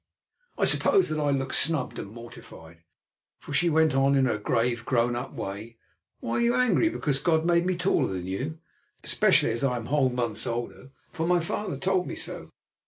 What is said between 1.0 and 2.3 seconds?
that I looked snubbed and